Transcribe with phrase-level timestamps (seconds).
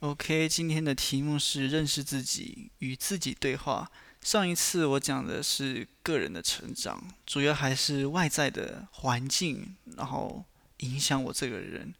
[0.00, 3.90] OK，今天的题目是认识自己与自己对话。
[4.22, 10.42] 上一次我讲的是个人的成长，主要还是外在的环境，然后
[10.78, 11.94] 影响我这个人。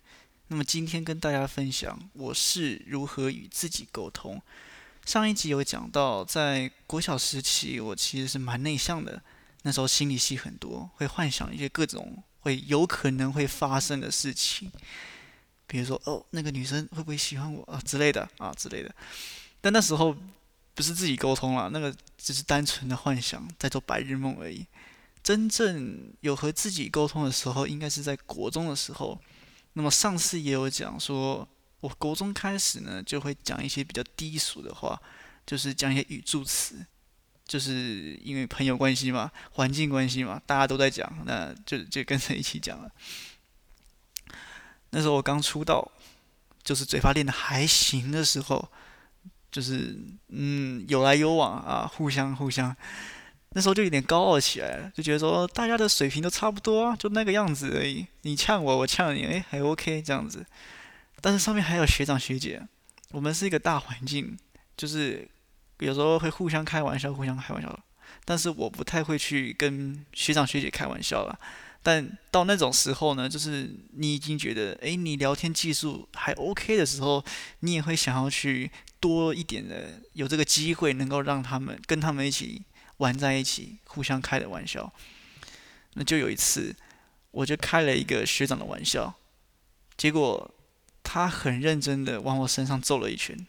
[0.49, 4.41] 那么今天跟大家分享我是如何与自己沟通。
[5.05, 9.23] 上一集有讲到，在国小时期，我其实是蛮内向的，
[9.65, 14.73] 那时候心理戏很多，会幻想一些各种会有可能会发生的事情。
[15.71, 18.93] 比如说，哦，那个女生会不会喜欢我啊之类的啊之类的，
[19.61, 20.17] 但那时候
[20.75, 24.67] 不是自己沟通了，那个只是单纯的幻想，在做白日梦而已。
[25.23, 29.17] 真正有和自己沟通的时候，应该是在国中的时候。
[29.75, 31.47] 那么上次也有讲说，
[31.79, 35.01] 我国中开始呢，就会讲一些比较低俗的话，
[35.47, 36.85] 就是讲一些语助词，
[37.47, 42.91] 就是因为朋友关系嘛，环境关系嘛，大家都在讲，那就就跟着一起讲了。
[44.91, 45.91] 那时候我刚出道，
[46.63, 48.69] 就是嘴巴练的还行的时候，
[49.51, 52.77] 就是嗯有来有往啊，互相互相，
[53.51, 60.45] 那时候就有点高傲起来了，就觉得说大家的水平都差不多啊，就那个样子而已，你呛我，我呛你，哎还 OK 这样子。
[61.21, 62.67] 但是上面还有学长学姐，
[63.11, 64.39] 我们是一个大环境，
[64.77, 65.29] 就是
[65.79, 67.79] 有时候会互相开玩笑，互相开玩笑，
[68.25, 71.39] 但是我不太会去跟学长学姐开玩笑了。
[71.83, 77.25] 但到那种时候呢，就是你已经觉得，哎，你聊天技术还 OK 的时候，
[77.61, 82.63] 你也会想要去多一点的有这个机会，能够让他们跟他们一起
[82.99, 84.93] 玩在一起，互相开的玩笑。
[85.95, 86.77] 那就有一次，
[87.31, 89.15] 我就开了一个学长的玩笑，
[89.97, 90.55] 结果
[91.03, 93.47] 他很认真的往我身上揍了一拳，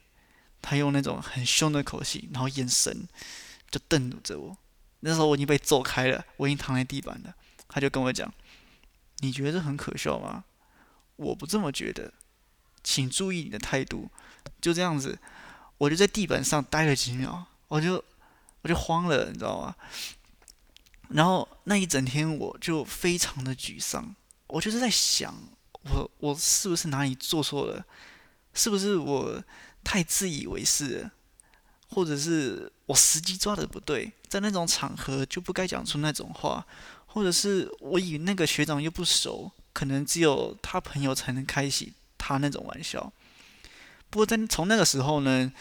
[0.62, 3.08] 他用那种很凶的口气，然后眼神
[3.70, 4.58] 就瞪着我。
[5.02, 7.36] 那时候我已经被揍开了，我已经躺在地板了。
[7.74, 8.32] 他就跟我讲
[9.24, 10.44] ：“你觉得很可笑吗？
[11.16, 12.14] 我不这么觉得，
[12.84, 14.12] 请注意你的态度。”
[14.60, 15.18] 就这样子，
[15.78, 18.04] 我就在地板上待了几秒，我就
[18.62, 19.76] 我就慌了，你知道吗？
[21.10, 24.16] 然后那一整天我就非常的沮丧，
[24.48, 25.34] 我就是在想，
[25.84, 27.86] 我我是不是哪里做错了？
[28.54, 29.44] 是不是我
[29.84, 31.12] 太自以为是了？
[31.94, 36.66] 或者是我时机抓的不对，在那种场合就不该讲出那种话？
[37.06, 43.12] 或者是我与那个学长又不熟，可能只有他朋友才能开起他那种玩笑。
[44.10, 45.52] 不过在从那个时候呢，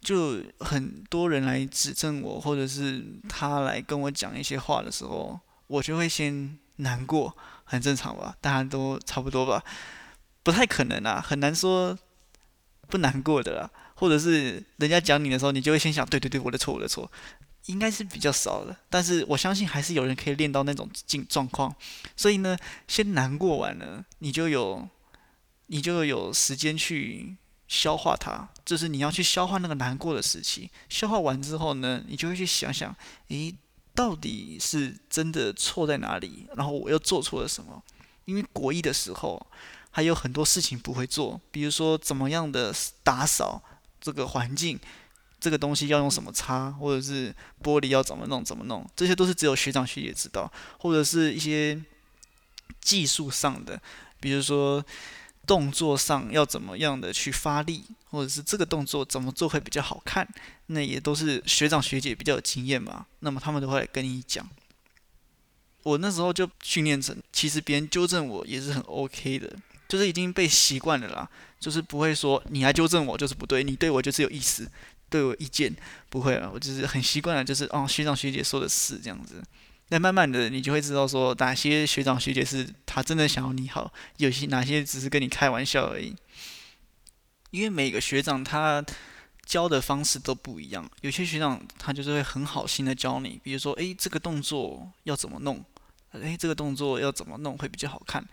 [0.00, 8.34] 就很多人来指正我，或者是他来跟我讲一些话的时候，我就会先难过，很正常吧？
[8.40, 9.62] 大家都差不多吧？
[10.42, 11.98] 不太可能啊，很难说
[12.88, 13.70] 不难过的啦。
[13.96, 17.10] 或者是人家讲你的时候，你就会先想，对对对，我的错，我的错。
[17.66, 21.74] 应该是比较少的，但是我相信还是有人可以练到那种境状况。
[22.16, 22.56] 所以呢，
[22.86, 24.88] 先难过完了，你就有，
[25.66, 27.34] 你就有时间去
[27.66, 28.48] 消化它。
[28.64, 30.70] 就是你要去消化那个难过的时期。
[30.88, 32.94] 消化完之后呢，你就会去想想，
[33.30, 33.52] 诶，
[33.94, 36.46] 到底是真的错在哪里？
[36.54, 37.82] 然后我又做错了什么？
[38.26, 39.44] 因为国一的时候
[39.90, 43.62] 还有很多事情不会做，比如说怎么样的打扫
[44.06, 44.78] 这个环境。
[45.38, 51.78] 这个东西要用什么擦，或者是玻璃要怎么弄怎么弄，这些都是只有学长学姐知道，或者是一些
[52.80, 53.78] 技术上的，
[54.18, 54.82] 比如说
[55.46, 60.26] 动作上要怎么样的去发力，或者是这个动作怎么做会比较好看，
[60.68, 64.48] 那也都是学长学姐比较有经验嘛，那么他们都会跟你讲。
[65.82, 69.54] 我那时候就训练成，其实别人纠正我也是很 OK 的，
[69.88, 71.28] 就是已经被习惯了啦，
[71.60, 74.70] 就是不会说你来纠正我就是不对，你对我就是有意思。
[75.08, 75.72] 对我意见
[76.08, 79.40] 不会啊，我就是很习惯了，就是哦，学长学姐说的是这样子。
[79.88, 86.12] 那慢慢的，你就会知道说哪些学长学姐是他真的想要你好，有些哪些只是跟你开玩笑而已。
[87.52, 88.84] 因为每个学长他
[89.44, 95.64] 教的方式都不一样，有些学长他就是会很好心的教你，比如说诶，这个动作要怎么弄，
[96.14, 98.26] 诶，这个动作要怎么弄会比较好看。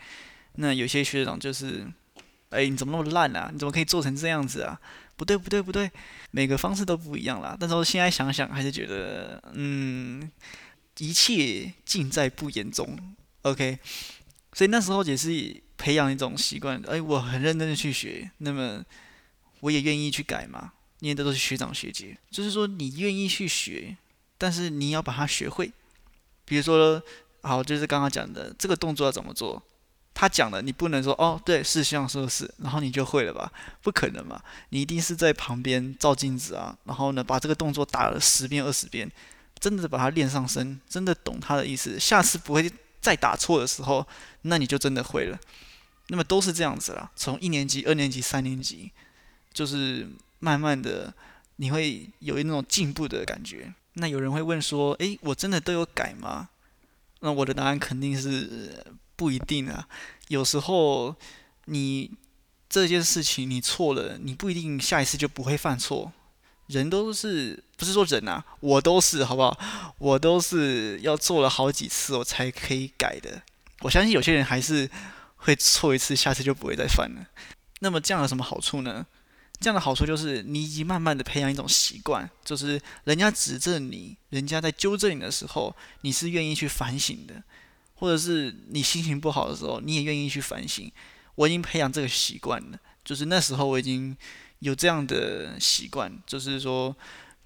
[0.55, 1.85] 那有些学长就是，
[2.49, 3.49] 哎，你怎么那么烂啊？
[3.51, 4.79] 你怎么可以做成这样子啊？
[5.15, 5.89] 不对不对不对，
[6.31, 7.55] 每个方式都不一样啦。
[7.59, 10.31] 但是我现在想想，还是觉得，嗯，
[10.97, 12.97] 一切尽在不言中。
[13.43, 13.77] OK，
[14.53, 18.83] 所以那时候也是培养一种习惯，哎，我很认真的去学，那么
[19.59, 20.73] 我也愿意去改嘛。
[20.99, 23.97] 因为这都是学长学姐，就是说你愿意去学，
[24.37, 25.69] 但是你要把它学会。
[26.45, 27.01] 比如说，
[27.41, 29.61] 好，就是刚刚讲的这个动作要怎么做。
[30.13, 33.51] 他讲的，你不能说哦，对，是这样说是，然后你就会了吧？
[33.81, 34.41] 不可能嘛！
[34.69, 39.11] 你一定是在旁边照镜子啊，然后呢，把这个动作打了十遍、二十遍，
[39.59, 42.71] 真的把它练上身，真的懂他的意思，下次不会
[43.01, 44.05] 再打错的时候，
[44.43, 45.39] 那你就真的会了。
[46.07, 48.91] 那么都是这样子啦，从一年级、二年级、三年级，
[49.51, 50.07] 就是
[50.39, 51.13] 慢慢的
[51.55, 53.73] 你会有那种进步的感觉。
[53.93, 56.49] 那有人会问说：“诶，我真的都有改吗？”
[57.21, 59.87] 那我的答案肯定是不一定啊。
[60.27, 61.15] 有时候
[61.65, 62.11] 你
[62.69, 66.11] 这件事情你错了，你不一定下一次就不会犯错。
[66.67, 69.59] 人都是不是说人啊，我都是好不好？
[69.97, 73.41] 我都是要做了好几次我才可以改的。
[73.81, 74.89] 我相信有些人还是
[75.35, 77.27] 会错一次，下次就不会再犯了。
[77.79, 79.05] 那么这样有什么好处呢？
[79.59, 87.43] 这样的好处就是你已经慢慢的培养一种习惯，就是人家指正你，人家在纠正你的时候，你是愿意去反省的，
[87.95, 90.91] 或者是你心情不好的时候，你也愿意去反省。
[91.35, 94.15] 我已经培养这个习惯了，就是那时候我已经
[94.59, 96.95] 有这样的习惯，就是说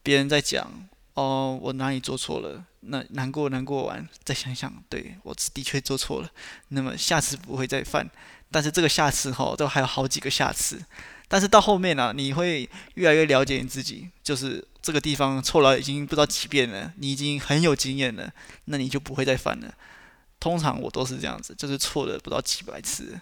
[0.04, 0.70] 别人在讲
[1.14, 6.30] 哦，我哪里做错了，那难过难过完，再想想，对我的确做错了，
[6.70, 8.10] 那么下次不会再犯。
[8.52, 10.84] 但是这个下次哈，都还有好几个下次。
[11.30, 18.32] 但是到后面呢，你会越来越了解你自己，就是这个地方错了已经不知道几遍了，你已经很有经验了，
[18.66, 19.74] 那你就不会再犯了。
[20.40, 23.20] 通常我都是这样子，就是错了不知道几百次。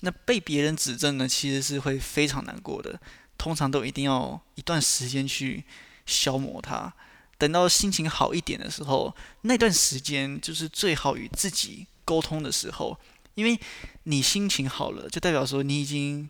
[0.00, 3.00] 那被别人指正呢，其实是会非常难过的。
[3.36, 5.64] 通常都一定要一段时间去
[6.06, 6.92] 消磨它，
[7.38, 12.98] 等到心情好一点的时候，那段时间就是最好与自己沟通的时候，
[13.34, 13.58] 因为
[14.04, 16.28] 你心情好了，就代表说你已经。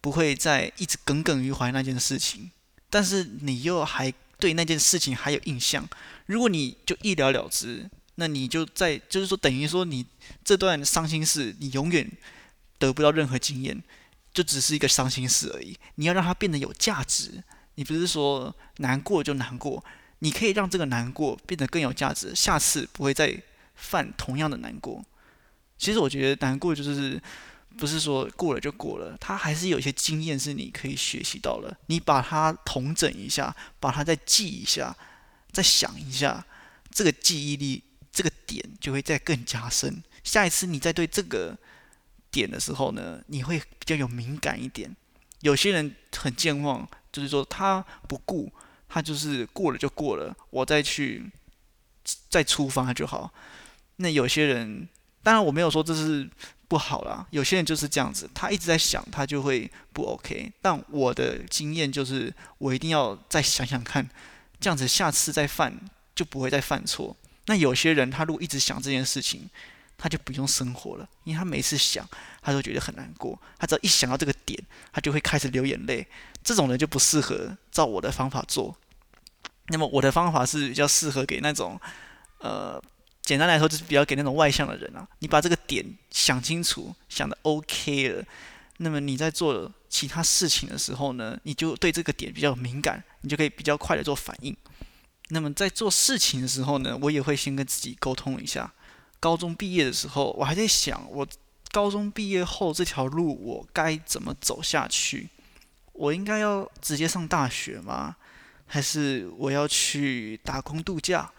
[0.00, 2.52] 不会再一直耿耿于怀那件事情，
[2.88, 5.86] 但是你又还对那件事情还有印象。
[6.26, 10.04] 如果你就一了了之，那你就在就是说等于说你
[10.44, 12.10] 这段伤心事，你永远
[12.78, 13.80] 得不到任何经验，
[14.34, 15.78] 就只是一个伤心事而已。
[15.94, 17.42] 你要让它变得有价值，
[17.76, 19.84] 你不是说难过就难过，
[20.18, 23.40] 你可以让这个难过变得更有价值，下次不会再
[23.74, 25.04] 犯同样的难过。
[25.78, 27.20] 其实我觉得难过就是。
[27.76, 31.78] 不是说过了就过了，他还是有一些经验是你可以学习到了。
[31.86, 34.96] 你把它统整一下，把它再记一下，
[35.52, 36.44] 再想一下，
[36.90, 37.84] 这个记忆力
[38.18, 40.02] 这个点就会再更加深。
[40.24, 41.56] 下一次你再对这个
[42.32, 44.90] 点的时候呢，你会比较有敏感一点。
[45.42, 48.52] 有些人很健忘，就是说他不顾，
[48.88, 51.30] 他就是过了就过了，我再去
[52.28, 53.32] 再出发就好。
[53.98, 54.88] 那有些人，
[55.22, 56.28] 当然我没有说这是。
[56.68, 60.52] 不好啦，有些人就是这样子，他一直在想，他就会不 OK。
[60.60, 64.06] 但我的经验就是，我一定要再想想看，
[64.60, 65.80] 这样子下次再犯
[66.14, 67.16] 就不会再犯错。
[67.48, 69.50] 那有些人他如果一直想这件事情，
[69.98, 72.08] 他就不用生活了，因为他每次想，
[72.40, 73.36] 他都觉得很难过。
[73.58, 74.56] 他只要一想到这个点，
[74.92, 76.06] 他就会开始流眼泪。
[76.44, 78.76] 这种人就不适合照我的方法做。
[79.68, 81.80] 那么我的方法是比较适合给那种，
[82.38, 82.80] 呃。
[83.20, 85.06] 简单来说，就是比较给那种外向的人啊。
[85.18, 88.24] 你把这个点想清楚，想的 OK 了，
[88.78, 94.56] 那么你在做其他事情的时候呢，你就对这个点比较敏感，你就可以比较快的做反应。
[95.28, 98.72] 那么在做事情的时候呢，我也会先跟自己沟通一下。
[99.20, 101.26] 高中毕业的时候，我还在想，我
[101.70, 105.28] 高中毕业后这条路我该怎么走下去？
[105.92, 108.16] 我应该要直接上大学吗？
[108.66, 111.30] 还是我要去打工度假？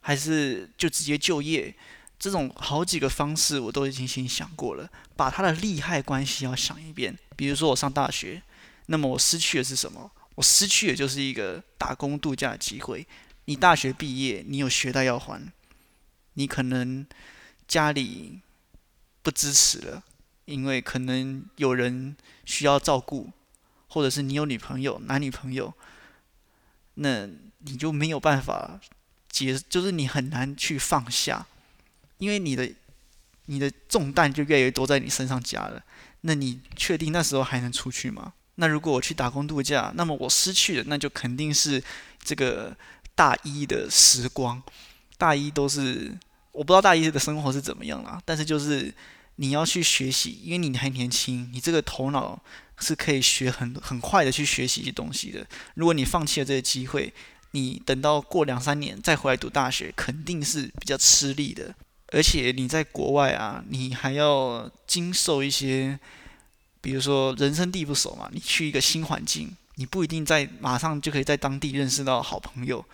[0.00, 1.74] 还是就直接就业，
[2.18, 7.18] 这种好几个方式我都已经先想过了，把它的利害关系要想一遍。
[7.34, 8.40] 比如说我上大学，
[8.86, 10.10] 那么我失去的是什么？
[10.36, 13.04] 我失去的就是一个打工度假的机会。
[13.46, 15.50] 你大学毕业，你有学贷要还，
[16.34, 17.06] 你可能
[17.66, 18.40] 家里
[19.22, 20.04] 不支持了，
[20.44, 23.30] 因为可能有人需要照顾，
[23.88, 25.74] 或者是你有女朋友、男女朋友，
[26.94, 27.26] 那
[27.58, 28.80] 你就没有办法。
[29.28, 31.46] 结就是你很难去放下，
[32.16, 32.72] 因为你的
[33.44, 35.84] 你的重担就越来越多在你身上加了。
[36.22, 38.32] 那你确定那时候还能出去吗？
[38.54, 41.84] 那如果我去打工度假，那么我失去的那就肯定是
[42.24, 42.74] 这个
[43.16, 44.62] 大一的时光。
[45.18, 46.14] 大一都是
[46.52, 48.94] 我不知道大一的生活是怎么样啦，但是就是
[49.36, 52.38] 你要去学习，因为你还年轻，你这个头脑
[52.78, 55.46] 是可以学很很快的去学习一些东西的。
[55.74, 57.12] 如果你放弃了这个机会，
[57.52, 61.74] 你等到过两三年再回来读大学，肯定是比较吃力的。
[62.12, 65.98] 而且你在国外啊，你还要经受一些，
[66.82, 72.84] 比如说人生地不熟嘛，你去一个新环境，你不一定在马上就可以在当地认识到好朋友，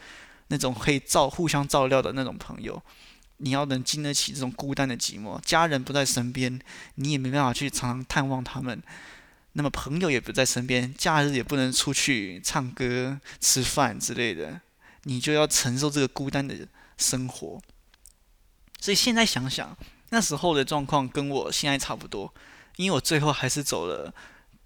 [0.48, 2.80] 那种可以照互相照料的那种朋友。
[3.38, 6.60] 你要能经得起这种孤单的寂寞，家人不在身边，
[6.94, 8.80] 你也没办法去常常探望他们。
[9.54, 14.60] 那么朋友也不在身边，假日也不能出去唱歌、吃饭之类的，
[15.04, 17.60] 你就要承受这个孤单的生活。
[18.80, 19.76] 所以现在想想，
[20.10, 22.32] 那时候的状况跟我现在差不多，
[22.76, 24.14] 因为我最后还是走了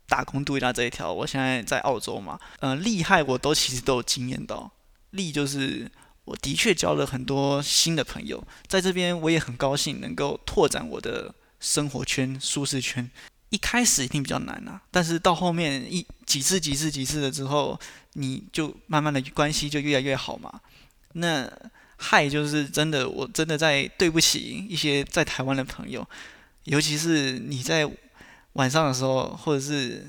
[0.09, 4.71] 打工度假这一条，我现在在澳洲嘛，嗯，厉害我都其实都有经验到。
[5.11, 5.91] 利就是
[6.25, 13.11] 我的确交了很多新的朋友，在这边我也很高兴能够拓展我的生活圈、舒适圈。
[13.51, 17.79] 一开始一定比较难啊，但是到后面一几次、几次、几次了之后，
[18.15, 20.61] 你就慢慢的关系就越来越好嘛。
[21.13, 21.51] 那
[21.97, 26.07] 害就是真的，我真的在对不起一些在台湾的朋友，
[26.65, 27.89] 尤其是你在
[28.57, 30.05] 晚上的时候，或者是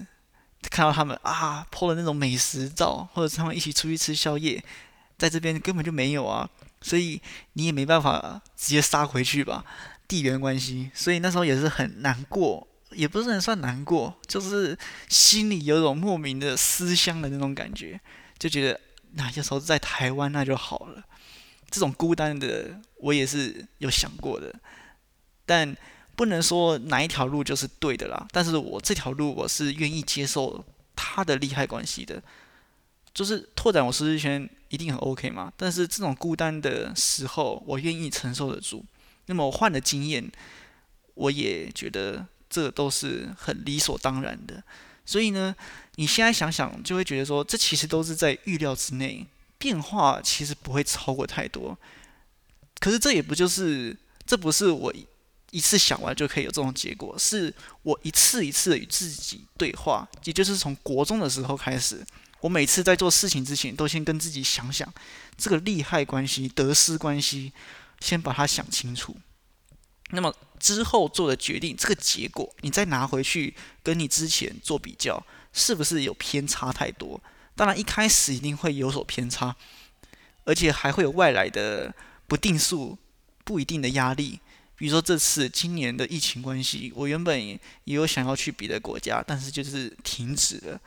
[0.70, 4.64] 看到他们啊拍了那种美食照，或者是他们一起出去吃宵夜，
[5.18, 6.50] 在这边根本就没有啊，
[6.82, 7.22] 所以
[7.54, 9.64] 你也没办法直接杀回去吧，
[10.08, 12.68] 地缘关系，所以那时候也是很难过。
[12.92, 14.76] 也不是很算难过，就是
[15.10, 18.00] 心里有种莫名的思乡的那种感觉，
[18.40, 18.80] 就觉得
[19.12, 21.04] 那些时候在台湾那就好了。
[21.70, 24.56] 这种孤单的我也是有想过的，
[25.46, 25.76] 但
[26.18, 28.28] 不能说哪一条路就是对的啦。
[28.34, 30.62] 但是我这条路我是愿意接受
[30.98, 32.22] 他的利害关系的，
[33.14, 35.54] 就是拓展我舒适圈一定很 OK 嘛。
[35.56, 38.84] 但是这种孤单的时候，我愿意承受得住。
[39.28, 40.30] 那么我换的经验，
[41.14, 42.26] 我也觉得。
[42.50, 44.64] 这都是很理所当然的，
[45.06, 45.54] 所以呢，
[45.96, 51.78] 你现在想想就会觉得说，这其实都是在预料之内，变化其实不会超过太多。
[52.80, 54.94] 可是这也不就是，这不是我
[55.58, 62.06] 一次想完就可以有这种结果，是我一次一次与自己对话，也就是从国中的时候开始，
[62.42, 64.88] 我每次在做事情之前，都先跟自己想想
[65.36, 67.52] 这个利害关系、得失关系，
[68.00, 69.18] 先把它想清楚。
[70.12, 70.34] 那么。
[70.60, 75.24] 之后做的决定，这个结果你再拿回去跟你之前做比较，
[75.54, 77.22] 是不是有偏差太多？
[77.56, 79.56] 当然一开始一定会有所偏差，
[80.46, 81.94] 而且还会有外来的
[82.26, 82.98] 不定数、
[83.44, 84.40] 不一定的压力。
[84.78, 90.80] 比如说这次今年的疫情关系，我原本也有想要去别的国家，但是就是停止了。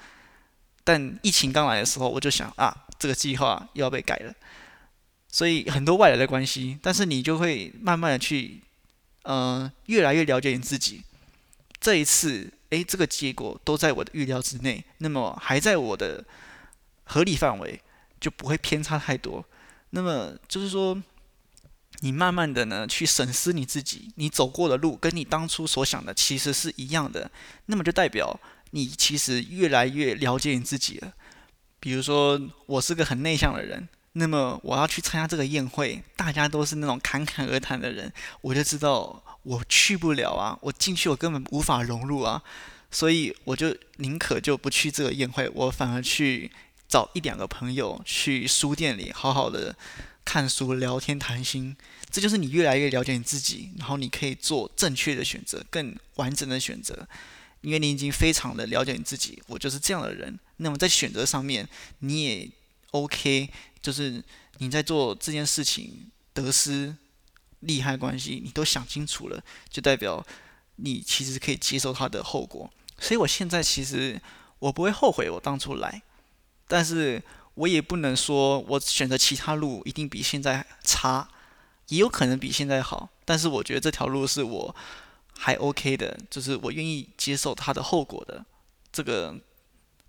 [0.82, 4.32] 但疫情刚来的时候，我就想啊，这个计划又要被改了。
[5.28, 8.61] 所以很多外来的关系，但是你就会慢慢的去。
[9.25, 11.02] 嗯，越来越了解你自己。
[11.78, 16.25] 这一次，诶，这个结果都在我的预料之内，那么还在我的
[17.04, 17.78] 合理范围，
[18.18, 19.44] 就不会偏差太多。
[19.90, 21.00] 那么就是说，
[22.00, 27.30] 你慢慢的呢去审视你自己，你走过的路跟你当初所想的其实是一样的，
[27.66, 28.38] 那么就代表
[28.73, 31.12] 你其实越来越了解你自己了。
[31.78, 33.88] 比如说，我是个很内向的人。
[34.14, 42.42] 那么我要去参加这个宴会，大家都是那种侃侃而谈的人，我就知道我去不了啊，我进去我根本无法融入啊，
[42.90, 46.50] 所以我就宁可就不去这个宴会，我反而去
[46.88, 49.76] 找一两个朋友去书店里好好的
[50.31, 51.77] 看书、聊天、谈心。
[52.09, 57.09] 这就是你越来越了解你自己，然后你可以做正确的选择、更完整的选择，
[57.63, 60.39] 因为你已经非常的了解你自己，我就是这样的人。
[60.59, 61.69] 那么在选择上面，
[61.99, 62.49] 你也
[62.93, 63.51] OK。
[63.83, 64.23] 就是
[64.59, 66.95] 你在做这件事情得失
[67.61, 70.25] 利害关系，你都想清楚了，就代表
[70.77, 72.71] 你其实可以接受它的后果。
[73.01, 74.23] 所以我现在其实
[74.61, 76.03] 我不会后悔我当初来，
[76.69, 77.21] 但是
[77.61, 81.29] 我也不能说我选择其他路一定比现在差，
[81.88, 83.11] 也有可能比现在好。
[83.26, 84.75] 但是我觉得这条路是我
[85.37, 88.47] 还 OK 的，就是我愿意接受它的后果的。
[88.90, 89.38] 这个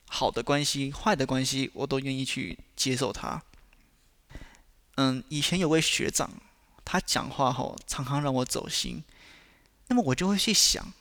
[0.08, 3.44] 好的关系、坏的关系，我都愿意去接受它。
[4.96, 6.32] 嗯，以前有位学长，
[6.86, 9.04] 他讲话吼常常让我走心，
[9.88, 10.94] 那么我就会去想，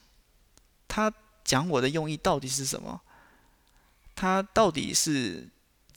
[0.89, 1.13] 他
[1.45, 3.03] 讲我的用意到底是什么？
[4.17, 5.49] 他到底是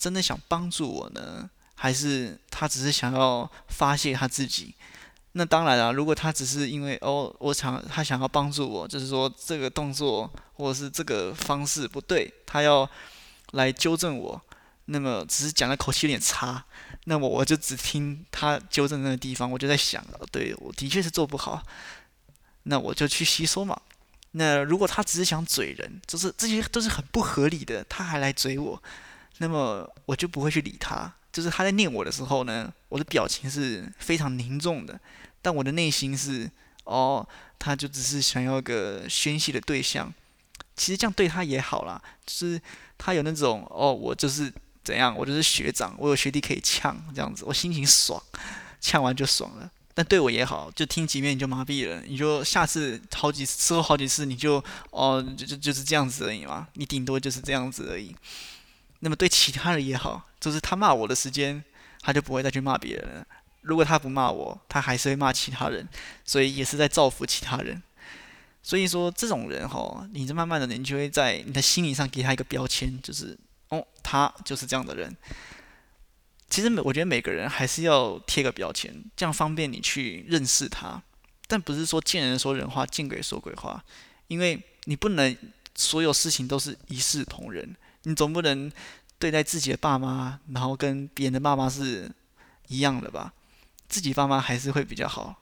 [0.04, 4.76] 真的想帮助我呢，还是他只是想要发泄他自己？
[5.32, 12.90] 那当然了，如果他只是因为哦，我想他想要帮助我，就是说这个动作或者是这个方式不对，他要
[13.54, 14.42] 来纠正我。
[14.88, 16.66] 那么只是讲的口气有点差，
[17.06, 21.64] 那么我就只听他纠正那个地方，我就在想，对我的确是做不好，
[22.64, 23.80] 那我就去吸收嘛。
[24.32, 28.84] 那如果他只是想嘴人，就是这些都是很不合理的，他还来嘴我，
[29.40, 31.14] 那么我就不会去理他。
[31.32, 35.00] 就是他在念我的时候呢，我的表情是非常凝重的，
[35.42, 36.50] 但我的内心是，
[36.84, 40.14] 哦，他就只是想要个宣泄的对象。
[40.76, 42.62] 其实这样对他也好啦，就是
[42.98, 44.52] 他有那种，哦，我就是。
[44.84, 45.16] 怎样？
[45.18, 48.22] 我就是学长，我有学弟可以呛，这样子我心情爽，
[48.82, 49.72] 呛完就爽了。
[49.94, 58.14] 但对我也好，就听几遍你就麻痹了，你就下次好几次之后好几次你就哦就就就是这样子而已嘛，你顶多就是这样子而已。
[59.04, 61.62] 那么对其他人也好，就是他骂我的时间，
[62.00, 63.28] 他就不会再去骂别人了。
[63.62, 65.86] 如果他不骂我，他还是会骂其他人，
[66.24, 67.84] 所以也是在造福其他人。
[68.62, 75.14] 所以说这种人哈，你就慢慢的，你就会在你的心理上给他一个标签，就是哦，他就是这样的人。
[76.50, 81.04] 其实每我觉得每个人还是要贴个标签，这样方便你去认识他。
[81.46, 83.84] 但不是说见人说人话，见鬼说鬼话，
[84.28, 85.38] 因为你不能
[85.76, 88.72] 所有事情都是一视同仁，你总不能
[89.20, 92.10] 对待自己的爸妈，然后跟别人的爸妈是
[92.68, 93.34] 一样的吧？
[93.88, 95.36] 自己爸妈还是会比较好。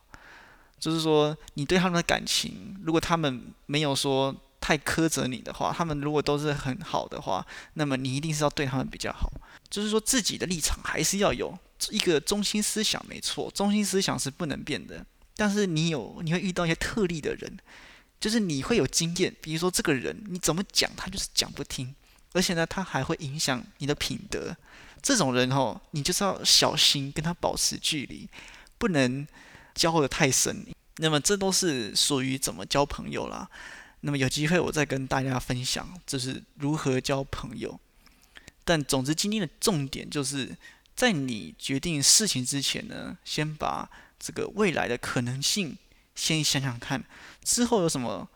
[0.80, 9.32] 就是说，你对他们的感情，如果他们没有说太苛责你的话，他们如果都是很好的话，那么你一定是要对他们比较好。
[9.70, 11.58] 就是说，自己的立场还是要有
[11.91, 15.06] 一个中心思想，没错，中心思想是不能变的。
[15.36, 17.58] 但是你有，你会遇到一些特例的人，
[18.20, 21.96] 就是你会有经验，比如说这个人你怎么讲，他就是讲不听，
[22.34, 24.56] 而且呢，他还会影响你的品德。
[25.02, 28.28] 这种人哦，你就是要小心跟他保持距离，
[28.78, 29.28] 不能。
[29.74, 30.66] 交的太深，
[30.98, 33.50] 那么这都是属于怎么交朋友啦。
[34.02, 37.80] 那么有机会我再跟大家分享，就是如何交朋友。
[38.66, 40.58] 但总之，今天的重点就是
[40.94, 45.78] 在你决定事情之前呢，先把这个未来的可能性
[46.16, 47.02] 先想想看，
[47.42, 48.28] 之后有什么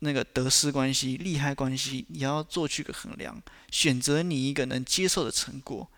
[0.00, 5.88] 那个得失关系、利害关系，你要做去个衡量，选择你一个能接受的成果。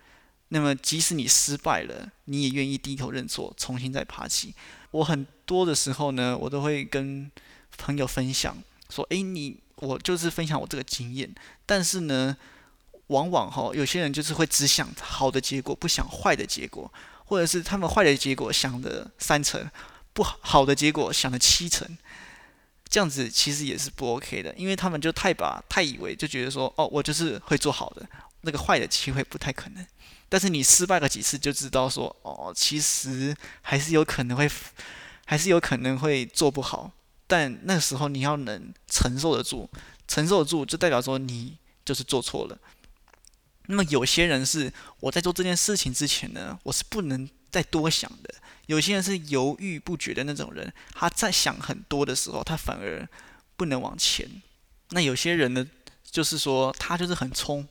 [0.48, 4.54] 那么，即使你失败了，你也愿意低头认错，重新再爬起。
[4.90, 7.30] 我很多的时候呢，我都会跟
[7.78, 8.56] 朋友分享，
[8.88, 11.32] 说：“诶，你我就是分享我这个经验。”
[11.64, 12.36] 但是呢，
[13.06, 16.92] 往往哈，有些人就是会只想好的结果，不想坏的结果，
[17.24, 19.70] 或者是他们坏的结果想的三成，
[20.12, 21.96] 不好的结果想的七成。
[22.90, 28.04] 这样子其实也是不 OK 的，因为他们就太把太以为，就觉得说：“哦，我就是会做好的，
[28.40, 29.86] 那个坏的机会不太可能。”
[30.28, 34.50] 但是你失败了几次就知道说哦，其实还是有可能会，
[35.24, 36.90] 还是有可能会做不好。
[37.28, 39.70] 但那时候你要能承受得住，
[40.08, 42.58] 承受得住就代表说你就是做错了。
[43.66, 48.34] 那么有些人是我在做这件事情之前呢，我是不能再多想的。
[48.70, 53.08] 有些人是犹豫不决的那种人，他在想很多的时候，他反而
[53.56, 54.28] 不能往前。
[54.90, 55.66] 那有些人呢，
[56.08, 57.66] 就是说他就是很冲。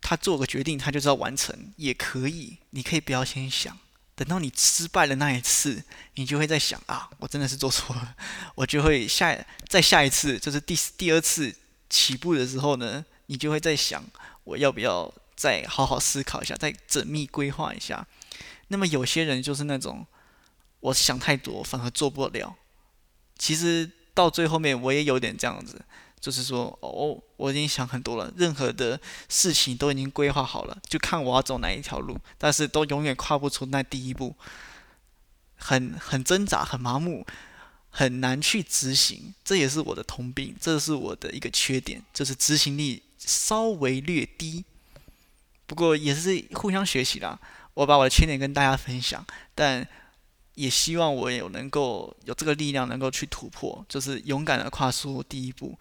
[0.00, 2.58] 他做个决定，他就是要完成，也可以。
[2.70, 3.76] 你可以不要先想，
[4.14, 5.82] 等到你失败了那一次，
[6.14, 8.14] 你就会在想啊，我真的是做错了，
[8.54, 11.52] 我就会下再下一次，就是第第二次
[11.90, 14.04] 起步的时候呢，你就会在想，
[14.44, 18.06] 我要不要再好好思考一下，再缜密规划一下。
[18.68, 20.06] 那么有些人就是那种，
[20.80, 22.56] 我想太多，反而做不了。
[23.38, 25.84] 其实到最后面，我也有点这样子。
[26.20, 28.98] 就是说，哦，我已经想很多了，任何的
[29.28, 34.34] 事情都已经规划好了，就看我要走哪一条路，但是都永远跨不出那第一步，
[35.56, 37.26] 很很挣扎，很麻木，
[37.90, 39.34] 很难去执行。
[39.44, 44.64] 这也是我的通病，这是我的一个缺点，就是执行力稍微略低。
[45.66, 47.38] 不过也是互相学习啦，
[47.74, 49.86] 我把我的缺点跟大家分享，但
[50.54, 55.78] 也希望我有能够有这个力量，能够去突破，就是勇敢的跨出第一步。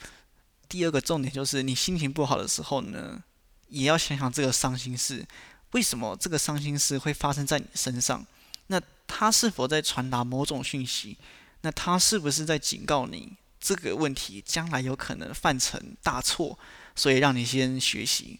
[0.67, 3.21] 第二个重点就是，你心情不好的时候呢，
[3.67, 5.23] 也要想想这个伤心事，
[5.71, 8.25] 为什么这个伤心事会发生在你身上？
[8.67, 11.17] 那他是否在传达某种讯息？
[11.61, 16.57] 那他是不是在警告你这个问题将来有可能犯成大错？
[16.95, 18.39] 所以让你先学习，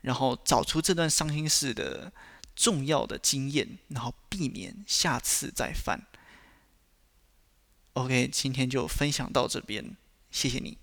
[0.00, 2.10] 然后找出这段伤心事的
[2.54, 6.06] 重要的经验，然后避免下次再犯。
[7.94, 9.96] OK，今天就分享到这边，
[10.30, 10.78] 谢谢你。